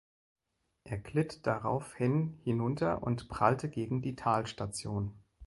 Er 0.83 0.97
glitt 0.97 1.45
daraufhin 1.45 2.39
hinunter 2.43 3.03
und 3.03 3.29
prallte 3.29 3.69
gegen 3.69 4.01
die 4.01 4.15
Talstation. 4.15 5.13